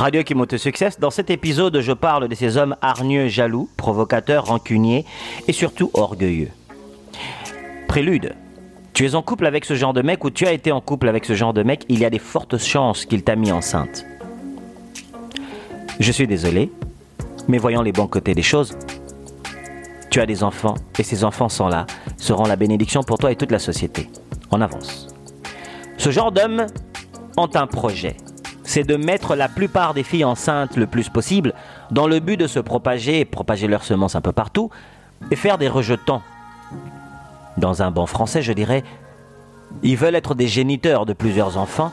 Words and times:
Radio 0.00 0.22
Kimoto 0.22 0.56
Success. 0.56 0.98
Dans 0.98 1.10
cet 1.10 1.28
épisode, 1.28 1.78
je 1.82 1.92
parle 1.92 2.26
de 2.26 2.34
ces 2.34 2.56
hommes 2.56 2.74
hargneux, 2.80 3.28
jaloux, 3.28 3.68
provocateurs, 3.76 4.46
rancuniers 4.46 5.04
et 5.46 5.52
surtout 5.52 5.90
orgueilleux. 5.92 6.48
Prélude. 7.86 8.34
Tu 8.94 9.04
es 9.04 9.14
en 9.14 9.20
couple 9.20 9.44
avec 9.44 9.66
ce 9.66 9.74
genre 9.74 9.92
de 9.92 10.00
mec 10.00 10.24
ou 10.24 10.30
tu 10.30 10.46
as 10.46 10.52
été 10.52 10.72
en 10.72 10.80
couple 10.80 11.06
avec 11.06 11.26
ce 11.26 11.34
genre 11.34 11.52
de 11.52 11.62
mec, 11.62 11.84
il 11.90 11.98
y 11.98 12.06
a 12.06 12.10
des 12.10 12.18
fortes 12.18 12.56
chances 12.56 13.04
qu'il 13.04 13.22
t'a 13.22 13.36
mis 13.36 13.52
enceinte. 13.52 14.06
Je 15.98 16.12
suis 16.12 16.26
désolé, 16.26 16.72
mais 17.46 17.58
voyons 17.58 17.82
les 17.82 17.92
bons 17.92 18.06
côtés 18.06 18.32
des 18.32 18.40
choses. 18.40 18.78
Tu 20.10 20.18
as 20.18 20.24
des 20.24 20.42
enfants 20.42 20.76
et 20.98 21.02
ces 21.02 21.24
enfants 21.24 21.50
sont 21.50 21.68
là, 21.68 21.84
seront 22.16 22.46
la 22.46 22.56
bénédiction 22.56 23.02
pour 23.02 23.18
toi 23.18 23.32
et 23.32 23.36
toute 23.36 23.52
la 23.52 23.58
société. 23.58 24.08
On 24.50 24.62
avance. 24.62 25.14
Ce 25.98 26.08
genre 26.08 26.32
d'hommes 26.32 26.68
ont 27.36 27.50
un 27.54 27.66
projet. 27.66 28.16
C'est 28.72 28.84
de 28.84 28.94
mettre 28.94 29.34
la 29.34 29.48
plupart 29.48 29.94
des 29.94 30.04
filles 30.04 30.24
enceintes 30.24 30.76
le 30.76 30.86
plus 30.86 31.08
possible 31.08 31.54
dans 31.90 32.06
le 32.06 32.20
but 32.20 32.36
de 32.36 32.46
se 32.46 32.60
propager 32.60 33.24
propager 33.24 33.66
leurs 33.66 33.82
semences 33.82 34.14
un 34.14 34.20
peu 34.20 34.30
partout 34.30 34.70
et 35.32 35.34
faire 35.34 35.58
des 35.58 35.66
rejetons. 35.66 36.22
Dans 37.56 37.82
un 37.82 37.90
bon 37.90 38.06
français, 38.06 38.42
je 38.42 38.52
dirais, 38.52 38.84
ils 39.82 39.96
veulent 39.96 40.14
être 40.14 40.36
des 40.36 40.46
géniteurs 40.46 41.04
de 41.04 41.14
plusieurs 41.14 41.58
enfants 41.58 41.90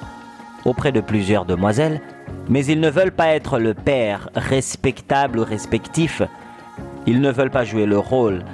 auprès 0.65 0.91
de 0.91 1.01
plusieurs 1.01 1.45
demoiselles, 1.45 1.99
mais 2.47 2.63
ils 2.63 2.79
ne 2.79 2.91
veulent 2.91 3.11
pas 3.11 3.29
être 3.29 3.57
le 3.57 3.73
père 3.73 4.29
respectable 4.35 5.39
ou 5.39 5.43
respectif. 5.45 6.21
Ils 7.07 7.21
ne 7.21 7.31
veulent 7.31 7.49
pas 7.49 7.65
jouer 7.65 7.87
le 7.87 7.97
rôle 7.97 8.45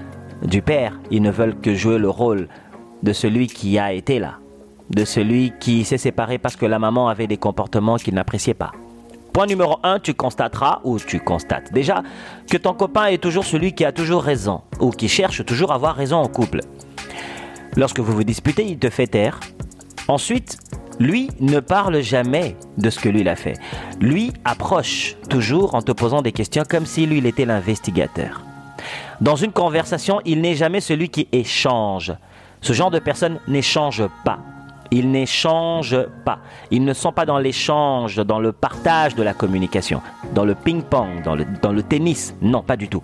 du 0.44 0.62
père, 0.62 0.98
ils 1.12 1.22
ne 1.22 1.30
veulent 1.30 1.60
que 1.60 1.76
jouer 1.76 1.98
le 1.98 2.10
rôle 2.10 2.48
de 3.04 3.12
celui 3.12 3.48
qui 3.48 3.78
a 3.78 3.92
été 3.92 4.18
là 4.18 4.38
de 4.94 5.06
celui 5.06 5.54
qui 5.60 5.84
s'est 5.84 5.98
séparé 5.98 6.38
parce 6.38 6.56
que 6.56 6.66
la 6.66 6.80
maman 6.80 7.08
avait 7.08 7.28
des 7.28 7.38
comportements 7.38 7.98
qu'il 7.98 8.14
n'appréciait 8.14 8.54
pas. 8.54 8.72
Point 9.34 9.48
numéro 9.48 9.80
1, 9.82 10.00
tu 10.00 10.14
constateras, 10.14 10.82
ou 10.84 11.00
tu 11.00 11.20
constates 11.20 11.74
déjà, 11.74 12.04
que 12.50 12.58
ton 12.58 12.76
copain 12.76 13.06
est 13.08 13.18
toujours 13.18 13.46
celui 13.46 13.74
qui 13.74 13.84
a 13.84 13.92
toujours 13.92 14.22
raison, 14.22 14.62
ou 14.80 14.92
qui 14.92 15.10
cherche 15.10 15.44
toujours 15.44 15.72
à 15.72 15.76
avoir 15.76 15.96
raison 15.96 16.18
en 16.18 16.28
couple. 16.28 16.60
Lorsque 17.76 18.00
vous 18.00 18.14
vous 18.14 18.24
disputez, 18.24 18.64
il 18.64 18.78
te 18.78 18.92
fait 18.92 19.08
taire. 19.08 19.40
Ensuite, 20.08 20.60
lui 21.00 21.32
ne 21.40 21.60
parle 21.60 22.02
jamais 22.02 22.56
de 22.78 22.92
ce 22.92 23.00
que 23.00 23.10
lui 23.10 23.28
a 23.28 23.36
fait. 23.36 23.56
Lui 24.00 24.32
approche 24.46 25.16
toujours 25.30 25.74
en 25.74 25.82
te 25.82 25.92
posant 25.92 26.22
des 26.22 26.32
questions 26.32 26.64
comme 26.70 26.86
si 26.86 27.08
lui 27.08 27.18
il 27.18 27.26
était 27.26 27.46
l'investigateur. 27.46 28.42
Dans 29.20 29.36
une 29.36 29.52
conversation, 29.52 30.22
il 30.26 30.42
n'est 30.42 30.56
jamais 30.56 30.82
celui 30.82 31.10
qui 31.10 31.28
échange. 31.32 32.14
Ce 32.62 32.74
genre 32.74 32.92
de 32.92 33.00
personne 33.00 33.40
n'échange 33.48 34.04
pas. 34.24 34.38
Ils 34.94 35.10
n'échangent 35.10 36.06
pas. 36.24 36.38
Ils 36.70 36.86
ne 36.86 36.94
sont 36.94 37.12
pas 37.12 37.26
dans 37.26 37.40
l'échange, 37.40 38.18
dans 38.18 38.40
le 38.40 38.52
partage 38.52 39.16
de 39.16 39.24
la 39.24 39.34
communication, 39.34 40.04
dans 40.36 40.46
le 40.46 40.54
ping-pong, 40.54 41.24
dans 41.24 41.36
le, 41.72 41.82
tennis. 41.82 42.36
Non, 42.44 42.62
pas 42.62 42.78
du 42.78 42.88
tout. 42.88 43.02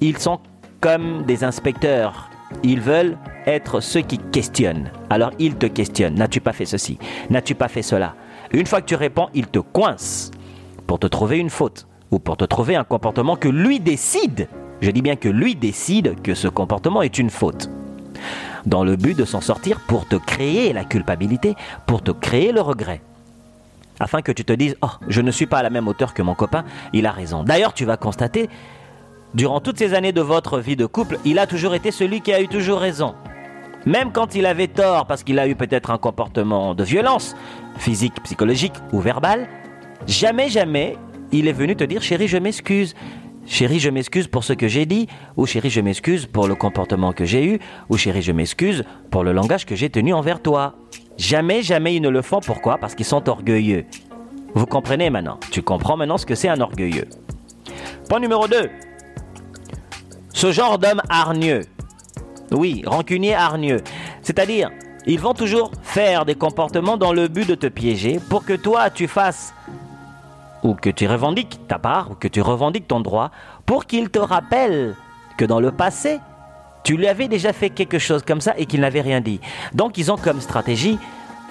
Ils 0.00 0.16
sont 0.16 0.40
comme 0.80 1.24
des 1.26 1.44
inspecteurs. 1.44 2.30
Ils 2.62 2.80
veulent 2.80 3.18
être 3.44 3.80
ceux 3.80 4.00
qui 4.00 4.16
questionnent. 4.16 4.90
Alors 5.10 5.30
ils 5.38 5.56
te 5.56 5.66
questionnent. 5.66 6.14
N'as-tu 6.14 6.40
pas 6.40 6.54
fait 6.54 6.64
ceci? 6.64 6.98
N'as-tu 7.28 7.54
pas 7.54 7.68
fait 7.68 7.82
cela? 7.82 8.14
Une 8.52 8.64
fois 8.64 8.80
que 8.80 8.86
tu 8.86 8.94
réponds, 8.94 9.28
ils 9.34 9.46
te 9.46 9.58
coincent 9.58 10.30
pour 10.86 10.98
te 10.98 11.06
trouver 11.06 11.36
une 11.36 11.50
faute 11.50 11.86
ou 12.10 12.18
pour 12.18 12.38
te 12.38 12.46
trouver 12.46 12.76
un 12.76 12.84
comportement 12.84 13.36
que 13.36 13.48
lui 13.48 13.78
décide. 13.78 14.48
Je 14.80 14.90
dis 14.90 15.02
bien 15.02 15.16
que 15.16 15.28
lui 15.28 15.54
décide 15.54 16.22
que 16.22 16.34
ce 16.34 16.48
comportement 16.48 17.02
est 17.02 17.18
une 17.18 17.28
faute 17.28 17.68
dans 18.66 18.84
le 18.84 18.96
but 18.96 19.16
de 19.16 19.24
s'en 19.24 19.40
sortir 19.40 19.80
pour 19.80 20.06
te 20.06 20.16
créer 20.16 20.72
la 20.72 20.84
culpabilité, 20.84 21.54
pour 21.86 22.02
te 22.02 22.10
créer 22.10 22.52
le 22.52 22.60
regret. 22.60 23.02
Afin 23.98 24.22
que 24.22 24.32
tu 24.32 24.44
te 24.44 24.52
dises, 24.52 24.76
oh, 24.82 24.88
je 25.08 25.20
ne 25.20 25.30
suis 25.30 25.46
pas 25.46 25.58
à 25.58 25.62
la 25.62 25.70
même 25.70 25.86
hauteur 25.86 26.14
que 26.14 26.22
mon 26.22 26.34
copain, 26.34 26.64
il 26.92 27.06
a 27.06 27.12
raison. 27.12 27.42
D'ailleurs, 27.44 27.74
tu 27.74 27.84
vas 27.84 27.98
constater, 27.98 28.48
durant 29.34 29.60
toutes 29.60 29.78
ces 29.78 29.94
années 29.94 30.12
de 30.12 30.22
votre 30.22 30.58
vie 30.58 30.76
de 30.76 30.86
couple, 30.86 31.18
il 31.24 31.38
a 31.38 31.46
toujours 31.46 31.74
été 31.74 31.90
celui 31.90 32.22
qui 32.22 32.32
a 32.32 32.40
eu 32.40 32.48
toujours 32.48 32.80
raison. 32.80 33.14
Même 33.86 34.12
quand 34.12 34.34
il 34.34 34.46
avait 34.46 34.68
tort 34.68 35.06
parce 35.06 35.22
qu'il 35.22 35.38
a 35.38 35.46
eu 35.46 35.54
peut-être 35.54 35.90
un 35.90 35.98
comportement 35.98 36.74
de 36.74 36.84
violence, 36.84 37.36
physique, 37.78 38.22
psychologique 38.22 38.74
ou 38.92 39.00
verbal, 39.00 39.48
jamais, 40.06 40.48
jamais, 40.48 40.96
il 41.32 41.48
est 41.48 41.52
venu 41.52 41.76
te 41.76 41.84
dire, 41.84 42.02
chérie, 42.02 42.28
je 42.28 42.38
m'excuse. 42.38 42.94
Chérie, 43.50 43.80
je 43.80 43.90
m'excuse 43.90 44.28
pour 44.28 44.44
ce 44.44 44.52
que 44.52 44.68
j'ai 44.68 44.86
dit, 44.86 45.08
ou 45.36 45.44
chérie, 45.44 45.70
je 45.70 45.80
m'excuse 45.80 46.26
pour 46.26 46.46
le 46.46 46.54
comportement 46.54 47.12
que 47.12 47.24
j'ai 47.24 47.44
eu, 47.44 47.58
ou 47.88 47.96
chérie, 47.96 48.22
je 48.22 48.30
m'excuse 48.30 48.84
pour 49.10 49.24
le 49.24 49.32
langage 49.32 49.66
que 49.66 49.74
j'ai 49.74 49.90
tenu 49.90 50.14
envers 50.14 50.40
toi. 50.40 50.76
Jamais, 51.18 51.60
jamais 51.60 51.96
ils 51.96 52.00
ne 52.00 52.10
le 52.10 52.22
font. 52.22 52.38
Pourquoi? 52.38 52.78
Parce 52.78 52.94
qu'ils 52.94 53.06
sont 53.06 53.28
orgueilleux. 53.28 53.86
Vous 54.54 54.66
comprenez 54.66 55.10
maintenant? 55.10 55.40
Tu 55.50 55.62
comprends 55.62 55.96
maintenant 55.96 56.16
ce 56.16 56.26
que 56.26 56.36
c'est 56.36 56.48
un 56.48 56.60
orgueilleux? 56.60 57.08
Point 58.08 58.20
numéro 58.20 58.46
2. 58.46 58.70
Ce 60.32 60.52
genre 60.52 60.78
d'homme 60.78 61.02
hargneux. 61.08 61.62
Oui, 62.52 62.84
rancunier 62.86 63.34
hargneux. 63.34 63.80
C'est-à-dire, 64.22 64.70
ils 65.06 65.18
vont 65.18 65.34
toujours 65.34 65.72
faire 65.82 66.24
des 66.24 66.36
comportements 66.36 66.96
dans 66.96 67.12
le 67.12 67.26
but 67.26 67.48
de 67.48 67.56
te 67.56 67.66
piéger 67.66 68.20
pour 68.30 68.44
que 68.44 68.52
toi, 68.52 68.90
tu 68.90 69.08
fasses 69.08 69.52
ou 70.62 70.74
que 70.74 70.90
tu 70.90 71.06
revendiques 71.06 71.60
ta 71.68 71.78
part, 71.78 72.10
ou 72.10 72.14
que 72.14 72.28
tu 72.28 72.40
revendiques 72.40 72.88
ton 72.88 73.00
droit, 73.00 73.30
pour 73.66 73.86
qu'il 73.86 74.10
te 74.10 74.18
rappelle 74.18 74.94
que 75.36 75.44
dans 75.44 75.60
le 75.60 75.70
passé, 75.70 76.18
tu 76.84 76.96
lui 76.96 77.06
avais 77.06 77.28
déjà 77.28 77.52
fait 77.52 77.70
quelque 77.70 77.98
chose 77.98 78.22
comme 78.26 78.40
ça 78.40 78.54
et 78.56 78.66
qu'il 78.66 78.80
n'avait 78.80 79.00
rien 79.00 79.20
dit. 79.20 79.40
Donc 79.74 79.98
ils 79.98 80.10
ont 80.10 80.16
comme 80.16 80.40
stratégie 80.40 80.98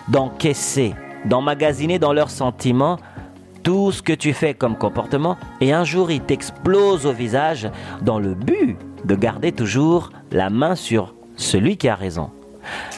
d'encaisser, 0.08 0.96
d'emmagasiner 1.26 2.00
dans 2.00 2.14
leurs 2.14 2.32
sentiments 2.32 2.98
tout 3.64 3.92
ce 3.92 4.02
que 4.02 4.14
tu 4.14 4.34
fais 4.34 4.54
comme 4.54 4.78
comportement 4.78 5.38
et 5.62 5.74
un 5.74 5.84
jour 5.84 6.12
ils 6.12 6.22
t'explosent 6.22 7.06
au 7.06 7.12
visage 7.12 7.70
dans 8.02 8.18
le 8.18 8.34
but 8.34 8.78
de 9.06 9.16
garder 9.16 9.52
toujours 9.52 10.12
la 10.32 10.50
main 10.50 10.76
sur 10.76 11.14
celui 11.36 11.78
qui 11.78 11.88
a 11.88 11.96
raison. 11.96 12.32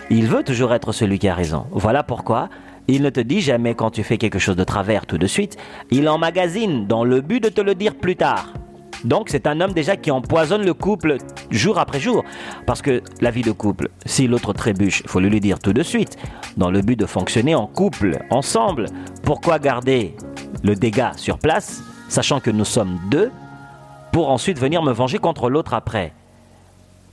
Il 0.10 0.28
veut 0.28 0.44
toujours 0.44 0.74
être 0.74 0.92
celui 0.92 1.20
qui 1.20 1.28
a 1.28 1.36
raison. 1.36 1.66
Voilà 1.72 2.04
pourquoi 2.04 2.50
il 2.88 3.02
ne 3.03 3.09
te 3.09 3.19
dit 3.19 3.42
jamais 3.42 3.75
quand 3.75 3.92
tu 3.92 4.03
fais 4.03 4.18
quelque 4.18 4.40
chose 4.40 4.56
de 4.56 4.64
travers 4.64 5.06
tout 5.06 5.18
de 5.18 5.28
suite, 5.28 5.58
il 5.92 6.08
emmagasine 6.09 6.88
dans 6.88 7.03
le 7.03 7.22
but 7.22 7.42
de 7.42 7.50
te 7.50 7.62
le 7.62 7.75
dire 7.75 7.96
plus 7.96 8.16
tard. 8.16 8.53
Donc 9.03 9.30
c'est 9.30 9.47
un 9.47 9.62
homme 9.62 9.74
déjà 9.74 9.96
qui 9.96 10.12
empoisonne 10.12 10.64
le 10.64 10.74
couple 10.74 11.18
jour 11.50 11.80
après 11.80 12.00
jour. 12.00 12.24
Parce 12.66 12.81
que 12.81 13.02
la 13.20 13.31
vie 13.31 13.41
de 13.41 13.52
couple, 13.52 13.90
si 14.06 14.28
l'autre 14.28 14.53
trébuche, 14.53 15.02
il 15.03 15.09
faut 15.09 15.20
lui 15.20 15.40
dire 15.40 15.59
tout 15.59 15.74
de 15.74 15.84
suite, 15.84 16.18
dans 16.58 16.70
le 16.70 16.81
but 16.81 16.97
de 16.97 17.06
fonctionner 17.06 17.56
en 17.56 17.68
couple, 17.68 18.20
ensemble. 18.30 18.86
Pourquoi 19.24 19.59
garder 19.59 20.16
le 20.64 20.75
dégât 20.75 21.14
sur 21.16 21.40
place, 21.40 21.84
sachant 22.09 22.40
que 22.40 22.52
nous 22.52 22.66
sommes 22.66 23.00
deux, 23.09 23.31
pour 24.12 24.30
ensuite 24.30 24.59
venir 24.59 24.84
me 24.84 24.91
venger 24.91 25.18
contre 25.18 25.50
l'autre 25.50 25.74
après? 25.74 26.14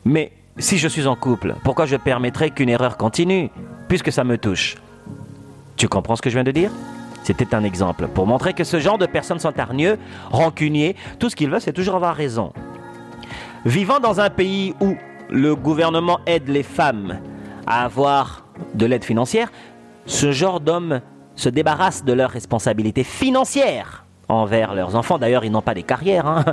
Mais 0.05 0.33
si 0.59 0.77
je 0.77 0.89
suis 0.89 1.07
en 1.07 1.17
couple, 1.17 1.55
pourquoi 1.65 1.87
je 1.87 1.97
permettrais 1.97 2.51
qu'une 2.51 2.69
erreur 2.69 2.97
continue, 2.97 3.51
puisque 3.89 4.13
ça 4.13 4.25
me 4.25 4.37
touche? 4.37 4.77
Tu 5.79 5.89
comprends 5.89 6.17
ce 6.17 6.23
que 6.23 6.29
je 6.29 6.35
viens 6.35 6.45
de 6.45 6.51
dire? 6.51 6.71
C'était 7.23 7.55
un 7.55 7.65
exemple 7.65 8.09
pour 8.09 8.27
montrer 8.27 8.53
que 8.53 8.65
ce 8.65 8.81
genre 8.81 8.99
de 8.99 9.07
personnes 9.07 9.39
sont 9.39 9.59
hargneux, 9.59 9.99
rancuniers. 10.31 10.97
Tout 11.19 11.31
ce 11.31 11.37
qu'ils 11.37 11.51
veulent, 11.51 11.61
c'est 11.61 11.73
toujours 11.73 11.95
avoir 11.95 12.15
raison. 12.15 12.53
Vivant 13.65 14.01
dans 14.01 14.21
un 14.21 14.31
pays 14.31 14.75
où 14.81 14.97
le 15.31 15.55
gouvernement 15.55 16.21
aide 16.27 16.49
les 16.49 16.63
femmes 16.63 17.19
à 17.67 17.85
avoir 17.85 18.47
de 18.75 18.87
l'aide 18.87 19.05
financière, 19.05 19.51
ce 20.07 20.33
genre 20.33 20.61
d'hommes 20.61 21.01
se 21.37 21.49
débarrassent 21.49 22.05
de 22.05 22.13
leurs 22.13 22.31
responsabilités 22.31 23.05
financières 23.05 24.05
envers 24.29 24.75
leurs 24.75 24.97
enfants. 24.97 25.19
D'ailleurs, 25.19 25.45
ils 25.45 25.53
n'ont 25.53 25.63
pas 25.63 25.75
des 25.75 25.83
carrières. 25.83 26.27
Hein. 26.27 26.45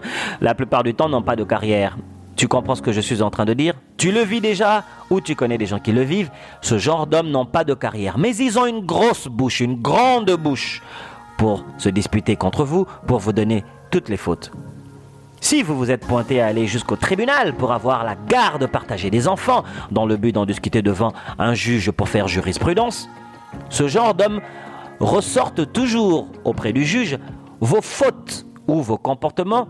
La 0.41 0.55
plupart 0.55 0.83
du 0.83 0.93
temps, 0.93 1.09
n'ont 1.09 1.23
pas 1.23 1.35
de 1.35 1.43
carrière. 1.43 1.97
Tu 2.35 2.47
comprends 2.47 2.75
ce 2.75 2.81
que 2.81 2.91
je 2.91 3.01
suis 3.01 3.21
en 3.21 3.29
train 3.29 3.45
de 3.45 3.53
dire? 3.53 3.75
Tu 4.05 4.11
le 4.11 4.21
vis 4.21 4.39
déjà 4.39 4.83
ou 5.09 5.19
tu 5.19 5.33
connais 5.33 5.57
des 5.57 5.66
gens 5.66 5.79
qui 5.79 5.91
le 5.91 6.03
vivent 6.03 6.29
Ce 6.61 6.77
genre 6.77 7.07
d'hommes 7.07 7.31
n'ont 7.31 7.47
pas 7.47 7.63
de 7.63 7.73
carrière, 7.73 8.19
mais 8.19 8.35
ils 8.35 8.59
ont 8.59 8.67
une 8.67 8.85
grosse 8.85 9.27
bouche, 9.27 9.61
une 9.61 9.81
grande 9.81 10.29
bouche 10.29 10.83
pour 11.39 11.66
se 11.79 11.89
disputer 11.89 12.35
contre 12.35 12.66
vous, 12.66 12.85
pour 13.07 13.17
vous 13.17 13.34
donner 13.34 13.63
toutes 13.90 14.09
les 14.09 14.17
fautes. 14.17 14.52
Si 15.41 15.63
vous 15.63 15.75
vous 15.75 15.90
êtes 15.90 16.05
pointé 16.05 16.40
à 16.40 16.46
aller 16.46 16.67
jusqu'au 16.67 16.97
tribunal 16.97 17.55
pour 17.55 17.73
avoir 17.73 18.03
la 18.03 18.13
garde 18.13 18.67
partagée 18.67 19.09
des 19.09 19.28
enfants, 19.28 19.63
dans 19.90 20.05
le 20.05 20.17
but 20.17 20.34
d'en 20.34 20.46
discuter 20.46 20.84
devant 20.84 21.11
un 21.40 21.55
juge 21.55 21.90
pour 21.90 22.07
faire 22.07 22.28
jurisprudence, 22.28 23.09
ce 23.72 23.87
genre 23.87 24.13
d'hommes 24.13 24.41
ressortent 24.99 25.73
toujours 25.73 26.28
auprès 26.43 26.73
du 26.73 26.85
juge 26.85 27.17
vos 27.59 27.81
fautes 27.81 28.46
ou 28.67 28.84
vos 28.84 28.99
comportements 28.99 29.67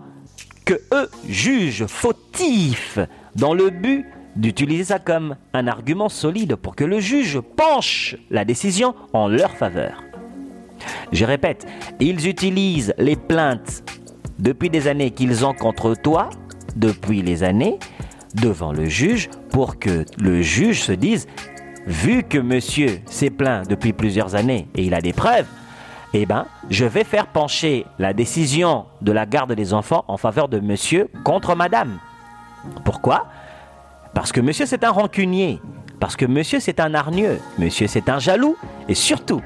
que 0.66 0.74
eux 0.94 1.10
jugent 1.26 1.86
fautifs 1.86 3.00
dans 3.38 3.54
le 3.54 3.70
but 3.70 4.06
d'utiliser 4.36 4.86
ça 4.86 5.00
comme 5.00 5.36
un 5.54 5.68
argument 5.68 6.10
solide 6.10 6.56
pour 6.56 6.76
que 6.76 6.84
le 6.84 7.00
juge 7.00 7.40
penche 7.40 8.16
la 8.30 8.46
décision 8.46 8.96
en 9.14 9.28
leur 9.28 9.52
faveur. 9.52 10.04
Je 11.12 11.26
répète, 11.26 11.66
ils 12.00 12.28
utilisent 12.28 12.94
les 12.98 13.16
plaintes 13.16 13.84
depuis 14.40 14.70
des 14.70 14.88
années 14.88 15.12
qu'ils 15.12 15.46
ont 15.46 15.54
contre 15.54 15.96
toi, 15.96 16.30
depuis 16.76 17.22
les 17.22 17.44
années, 17.44 17.80
devant 18.36 18.74
le 18.74 18.86
juge, 18.86 19.30
pour 19.50 19.80
que 19.80 20.06
le 20.18 20.42
juge 20.42 20.82
se 20.82 20.92
dise, 20.92 21.28
vu 21.88 22.24
que 22.24 22.38
monsieur 22.38 23.00
s'est 23.06 23.30
plaint 23.30 23.68
depuis 23.68 23.94
plusieurs 23.94 24.36
années 24.36 24.68
et 24.76 24.84
il 24.84 24.94
a 24.94 25.02
des 25.02 25.14
preuves, 25.14 25.48
eh 26.14 26.26
ben, 26.26 26.46
je 26.70 26.86
vais 26.86 27.04
faire 27.04 27.28
pencher 27.28 27.86
la 28.00 28.14
décision 28.14 28.86
de 29.02 29.12
la 29.12 29.26
garde 29.26 29.54
des 29.54 29.74
enfants 29.74 30.06
en 30.08 30.18
faveur 30.18 30.48
de 30.48 30.60
monsieur 30.60 31.10
contre 31.24 31.56
madame. 31.56 32.00
Pourquoi? 32.84 33.28
Parce 34.16 34.32
que 34.32 34.42
monsieur 34.42 34.66
c'est 34.66 34.84
un 34.84 34.92
rancunier, 34.92 35.60
parce 36.00 36.16
que 36.16 36.26
monsieur 36.26 36.60
c'est 36.60 36.80
un 36.80 36.96
hargneux, 36.96 37.40
monsieur 37.60 37.86
c'est 37.86 38.10
un 38.10 38.18
jaloux, 38.18 38.58
et 38.88 38.96
surtout, 38.96 39.42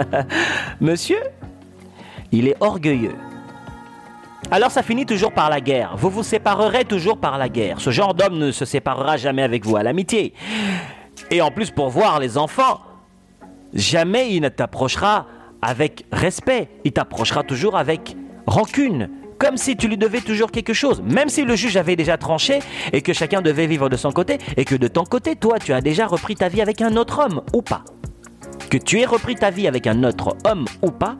monsieur, 0.80 1.20
il 2.32 2.48
est 2.48 2.56
orgueilleux. 2.60 3.14
Alors 4.50 4.70
ça 4.70 4.82
finit 4.82 5.06
toujours 5.06 5.32
par 5.32 5.48
la 5.48 5.60
guerre. 5.60 5.96
Vous 5.96 6.10
vous 6.10 6.22
séparerez 6.22 6.84
toujours 6.84 7.18
par 7.18 7.38
la 7.38 7.48
guerre. 7.48 7.80
Ce 7.80 7.90
genre 7.90 8.14
d'homme 8.14 8.36
ne 8.36 8.50
se 8.50 8.64
séparera 8.64 9.16
jamais 9.16 9.42
avec 9.42 9.64
vous 9.64 9.76
à 9.76 9.82
l'amitié. 9.82 10.34
Et 11.30 11.40
en 11.40 11.50
plus, 11.50 11.70
pour 11.70 11.88
voir 11.88 12.20
les 12.20 12.36
enfants, 12.36 12.80
jamais 13.72 14.32
il 14.34 14.42
ne 14.42 14.48
t'approchera 14.48 15.26
avec 15.62 16.04
respect. 16.12 16.68
Il 16.84 16.92
t'approchera 16.92 17.42
toujours 17.42 17.76
avec 17.76 18.16
rancune. 18.46 19.08
Comme 19.38 19.56
si 19.56 19.76
tu 19.76 19.88
lui 19.88 19.96
devais 19.96 20.20
toujours 20.20 20.50
quelque 20.50 20.72
chose. 20.72 21.02
Même 21.02 21.28
si 21.28 21.44
le 21.44 21.56
juge 21.56 21.76
avait 21.76 21.96
déjà 21.96 22.16
tranché 22.16 22.60
et 22.92 23.02
que 23.02 23.12
chacun 23.12 23.42
devait 23.42 23.66
vivre 23.66 23.88
de 23.88 23.96
son 23.96 24.12
côté 24.12 24.38
et 24.56 24.64
que 24.64 24.74
de 24.74 24.88
ton 24.88 25.04
côté, 25.04 25.36
toi, 25.36 25.58
tu 25.58 25.72
as 25.72 25.80
déjà 25.80 26.06
repris 26.06 26.34
ta 26.34 26.48
vie 26.48 26.62
avec 26.62 26.80
un 26.80 26.96
autre 26.96 27.18
homme 27.18 27.42
ou 27.52 27.62
pas. 27.62 27.84
Que 28.70 28.78
tu 28.78 29.00
aies 29.00 29.06
repris 29.06 29.34
ta 29.34 29.50
vie 29.50 29.68
avec 29.68 29.86
un 29.86 30.02
autre 30.04 30.36
homme 30.44 30.64
ou 30.82 30.90
pas, 30.90 31.16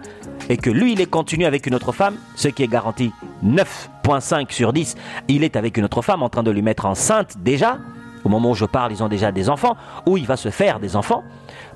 et 0.48 0.56
que 0.56 0.70
lui, 0.70 0.92
il 0.92 1.00
est 1.00 1.06
continué 1.06 1.46
avec 1.46 1.66
une 1.66 1.74
autre 1.74 1.92
femme, 1.92 2.16
ce 2.36 2.48
qui 2.48 2.62
est 2.62 2.68
garanti 2.68 3.12
9.5 3.44 4.52
sur 4.52 4.72
10, 4.72 4.96
il 5.28 5.44
est 5.44 5.56
avec 5.56 5.76
une 5.76 5.84
autre 5.84 6.02
femme 6.02 6.22
en 6.22 6.28
train 6.28 6.42
de 6.42 6.50
lui 6.50 6.62
mettre 6.62 6.86
enceinte 6.86 7.34
déjà, 7.38 7.78
au 8.24 8.28
moment 8.28 8.50
où 8.50 8.54
je 8.54 8.64
parle, 8.64 8.92
ils 8.92 9.02
ont 9.02 9.08
déjà 9.08 9.32
des 9.32 9.48
enfants, 9.48 9.76
ou 10.06 10.16
il 10.16 10.26
va 10.26 10.36
se 10.36 10.50
faire 10.50 10.80
des 10.80 10.96
enfants, 10.96 11.22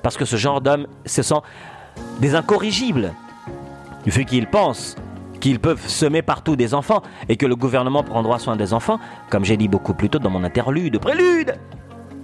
parce 0.03 0.17
que 0.17 0.25
ce 0.25 0.35
genre 0.35 0.61
d'hommes, 0.61 0.87
ce 1.05 1.21
sont 1.21 1.41
des 2.19 2.35
incorrigibles, 2.35 3.13
vu 4.05 4.25
qu'ils 4.25 4.47
pensent 4.47 4.95
qu'ils 5.39 5.59
peuvent 5.59 5.87
semer 5.87 6.21
partout 6.21 6.55
des 6.55 6.73
enfants 6.73 7.01
et 7.27 7.37
que 7.37 7.45
le 7.45 7.55
gouvernement 7.55 8.03
prendra 8.03 8.39
soin 8.39 8.55
des 8.55 8.73
enfants, 8.73 8.99
comme 9.29 9.45
j'ai 9.45 9.57
dit 9.57 9.67
beaucoup 9.67 9.93
plus 9.93 10.09
tôt 10.09 10.19
dans 10.19 10.29
mon 10.29 10.43
interlude, 10.43 10.99
prélude, 10.99 11.55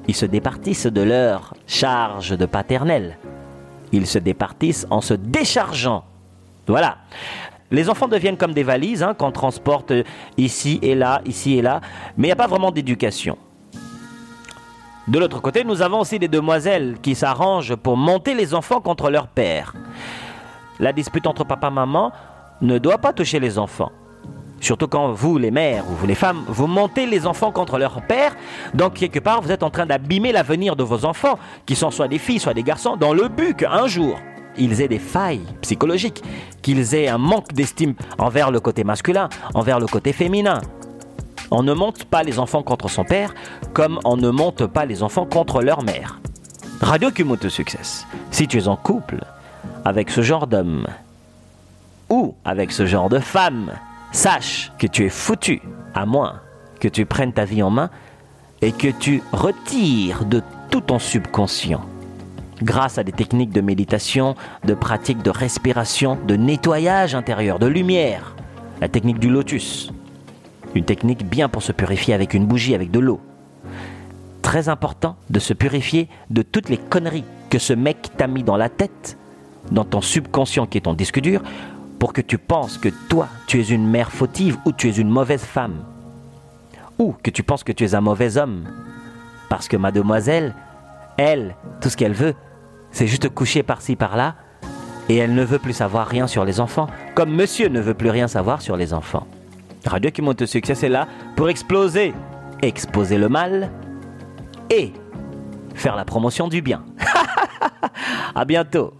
ils 0.07 0.15
se 0.15 0.25
départissent 0.25 0.87
de 0.87 1.01
leur 1.01 1.53
charge 1.65 2.37
de 2.37 2.45
paternel. 2.45 3.17
Ils 3.91 4.07
se 4.07 4.19
départissent 4.19 4.85
en 4.89 5.01
se 5.01 5.13
déchargeant. 5.13 6.03
Voilà. 6.67 6.97
Les 7.71 7.89
enfants 7.89 8.07
deviennent 8.07 8.37
comme 8.37 8.53
des 8.53 8.63
valises 8.63 9.01
hein, 9.01 9.13
qu'on 9.15 9.31
transporte 9.31 9.91
ici 10.37 10.79
et 10.81 10.93
là, 10.93 11.21
ici 11.25 11.57
et 11.57 11.61
là, 11.61 11.81
mais 12.17 12.27
il 12.27 12.29
n'y 12.29 12.33
a 12.33 12.35
pas 12.35 12.47
vraiment 12.47 12.71
d'éducation. 12.71 13.37
De 15.07 15.19
l'autre 15.19 15.39
côté, 15.39 15.63
nous 15.63 15.81
avons 15.81 15.99
aussi 15.99 16.17
des 16.17 16.27
demoiselles 16.27 16.97
qui 17.01 17.15
s'arrangent 17.15 17.75
pour 17.75 17.95
monter 17.95 18.33
les 18.33 18.53
enfants 18.53 18.81
contre 18.81 19.09
leur 19.09 19.27
père. 19.27 19.73
La 20.79 20.93
dispute 20.93 21.27
entre 21.27 21.43
papa 21.43 21.67
et 21.67 21.71
maman 21.71 22.11
ne 22.61 22.77
doit 22.77 22.97
pas 22.97 23.13
toucher 23.13 23.39
les 23.39 23.57
enfants. 23.57 23.91
Surtout 24.61 24.87
quand 24.87 25.11
vous, 25.11 25.37
les 25.37 25.51
mères 25.51 25.83
ou 25.89 25.93
vous, 25.93 26.07
les 26.07 26.15
femmes, 26.15 26.43
vous 26.47 26.67
montez 26.67 27.05
les 27.05 27.27
enfants 27.27 27.51
contre 27.51 27.77
leur 27.77 28.01
père. 28.01 28.35
Donc, 28.73 28.95
quelque 28.95 29.19
part, 29.19 29.41
vous 29.41 29.51
êtes 29.51 29.63
en 29.63 29.69
train 29.69 29.85
d'abîmer 29.85 30.31
l'avenir 30.31 30.75
de 30.75 30.83
vos 30.83 31.05
enfants, 31.05 31.37
qui 31.65 31.75
sont 31.75 31.91
soit 31.91 32.07
des 32.07 32.17
filles, 32.17 32.39
soit 32.39 32.53
des 32.53 32.63
garçons, 32.63 32.95
dans 32.95 33.13
le 33.13 33.27
but 33.27 33.55
qu'un 33.55 33.87
jour, 33.87 34.17
ils 34.57 34.81
aient 34.81 34.87
des 34.87 34.99
failles 34.99 35.45
psychologiques, 35.61 36.23
qu'ils 36.61 36.95
aient 36.95 37.07
un 37.07 37.17
manque 37.17 37.53
d'estime 37.53 37.93
envers 38.17 38.51
le 38.51 38.59
côté 38.59 38.83
masculin, 38.83 39.29
envers 39.53 39.79
le 39.79 39.87
côté 39.87 40.13
féminin. 40.13 40.61
On 41.51 41.61
ne 41.61 41.73
monte 41.73 42.05
pas 42.05 42.23
les 42.23 42.39
enfants 42.39 42.63
contre 42.63 42.89
son 42.89 43.03
père 43.03 43.33
comme 43.73 43.99
on 44.03 44.17
ne 44.17 44.29
monte 44.29 44.65
pas 44.65 44.85
les 44.85 45.03
enfants 45.03 45.25
contre 45.25 45.61
leur 45.61 45.83
mère. 45.83 46.19
Radio 46.81 47.11
Kumoto 47.11 47.49
Success. 47.49 48.07
Si 48.31 48.47
tu 48.47 48.57
es 48.57 48.67
en 48.67 48.75
couple 48.75 49.23
avec 49.83 50.09
ce 50.09 50.21
genre 50.21 50.47
d'homme 50.47 50.87
ou 52.09 52.35
avec 52.45 52.71
ce 52.71 52.85
genre 52.85 53.09
de 53.09 53.19
femme, 53.19 53.71
sache 54.11 54.71
que 54.77 54.87
tu 54.87 55.05
es 55.05 55.09
foutu, 55.09 55.61
à 55.93 56.05
moins 56.05 56.41
que 56.79 56.87
tu 56.87 57.05
prennes 57.05 57.33
ta 57.33 57.45
vie 57.45 57.63
en 57.63 57.69
main 57.69 57.89
et 58.61 58.71
que 58.71 58.87
tu 58.87 59.21
retires 59.31 60.25
de 60.25 60.41
tout 60.69 60.81
ton 60.81 60.99
subconscient, 60.99 61.81
grâce 62.61 62.97
à 62.97 63.03
des 63.03 63.11
techniques 63.11 63.51
de 63.51 63.61
méditation, 63.61 64.35
de 64.63 64.73
pratiques 64.73 65.21
de 65.21 65.29
respiration, 65.29 66.17
de 66.27 66.35
nettoyage 66.35 67.15
intérieur, 67.15 67.59
de 67.59 67.67
lumière, 67.67 68.35
la 68.81 68.87
technique 68.87 69.19
du 69.19 69.29
lotus, 69.29 69.91
une 70.73 70.85
technique 70.85 71.25
bien 71.25 71.49
pour 71.49 71.63
se 71.63 71.71
purifier 71.71 72.13
avec 72.13 72.33
une 72.33 72.45
bougie, 72.45 72.75
avec 72.75 72.91
de 72.91 72.99
l'eau. 72.99 73.21
Très 74.41 74.69
important 74.69 75.15
de 75.29 75.39
se 75.39 75.53
purifier 75.53 76.07
de 76.29 76.41
toutes 76.41 76.69
les 76.69 76.77
conneries 76.77 77.23
que 77.49 77.59
ce 77.59 77.73
mec 77.73 78.09
t'a 78.17 78.27
mis 78.27 78.43
dans 78.43 78.57
la 78.57 78.69
tête, 78.69 79.17
dans 79.71 79.85
ton 79.85 80.01
subconscient 80.01 80.67
qui 80.67 80.77
est 80.77 80.81
ton 80.81 80.93
disque 80.93 81.19
dur, 81.19 81.41
que 82.13 82.21
tu 82.21 82.37
penses 82.37 82.77
que 82.77 82.89
toi, 83.09 83.27
tu 83.47 83.59
es 83.59 83.69
une 83.69 83.87
mère 83.87 84.11
fautive 84.11 84.57
ou 84.65 84.71
tu 84.71 84.89
es 84.89 84.97
une 84.97 85.09
mauvaise 85.09 85.43
femme. 85.43 85.83
Ou 86.99 87.15
que 87.23 87.29
tu 87.29 87.43
penses 87.43 87.63
que 87.63 87.71
tu 87.71 87.83
es 87.83 87.95
un 87.95 88.01
mauvais 88.01 88.37
homme. 88.37 88.65
Parce 89.49 89.67
que 89.67 89.77
mademoiselle, 89.77 90.53
elle, 91.17 91.55
tout 91.81 91.89
ce 91.89 91.97
qu'elle 91.97 92.13
veut, 92.13 92.35
c'est 92.91 93.07
juste 93.07 93.29
coucher 93.29 93.63
par-ci 93.63 93.95
par-là, 93.95 94.35
et 95.09 95.17
elle 95.17 95.33
ne 95.33 95.43
veut 95.43 95.59
plus 95.59 95.73
savoir 95.73 96.07
rien 96.07 96.27
sur 96.27 96.45
les 96.45 96.59
enfants, 96.59 96.87
comme 97.13 97.31
monsieur 97.33 97.67
ne 97.69 97.79
veut 97.79 97.93
plus 97.93 98.09
rien 98.09 98.27
savoir 98.27 98.61
sur 98.61 98.75
les 98.75 98.93
enfants. 98.93 99.27
Radio 99.85 100.09
qui 100.09 100.21
monte 100.21 100.45
succès, 100.45 100.75
c'est 100.75 100.89
là 100.89 101.07
pour 101.35 101.49
exploser, 101.49 102.13
exposer 102.61 103.17
le 103.17 103.29
mal 103.29 103.69
et 104.69 104.93
faire 105.75 105.95
la 105.95 106.05
promotion 106.05 106.47
du 106.47 106.61
bien. 106.61 106.83
à 108.35 108.45
bientôt. 108.45 108.93